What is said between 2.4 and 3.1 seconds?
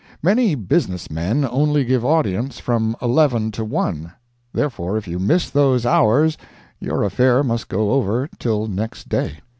from